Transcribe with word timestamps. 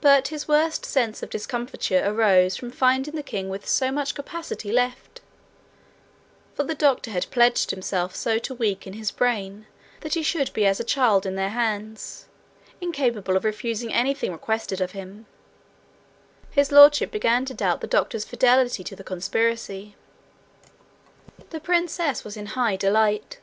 But 0.00 0.28
his 0.28 0.48
worst 0.48 0.86
sense 0.86 1.22
of 1.22 1.28
discomfiture 1.28 2.02
arose 2.02 2.56
from 2.56 2.70
finding 2.70 3.14
the 3.14 3.22
king 3.22 3.50
with 3.50 3.68
so 3.68 3.92
much 3.92 4.14
capacity 4.14 4.72
left, 4.72 5.20
for 6.54 6.64
the 6.64 6.74
doctor 6.74 7.10
had 7.10 7.30
pledged 7.30 7.70
himself 7.70 8.16
so 8.16 8.38
to 8.38 8.54
weaken 8.54 8.94
his 8.94 9.10
brain 9.10 9.66
that 10.00 10.14
he 10.14 10.22
should 10.22 10.50
be 10.54 10.64
as 10.64 10.80
a 10.80 10.84
child 10.84 11.26
in 11.26 11.34
their 11.34 11.50
hands, 11.50 12.28
incapable 12.80 13.36
of 13.36 13.44
refusing 13.44 13.92
anything 13.92 14.32
requested 14.32 14.80
of 14.80 14.92
him: 14.92 15.26
His 16.50 16.72
Lordship 16.72 17.10
began 17.10 17.44
to 17.44 17.52
doubt 17.52 17.82
the 17.82 17.86
doctor's 17.86 18.24
fidelity 18.24 18.82
to 18.84 18.96
the 18.96 19.04
conspiracy. 19.04 19.96
The 21.50 21.60
princess 21.60 22.24
was 22.24 22.38
in 22.38 22.46
high 22.56 22.76
delight. 22.76 23.38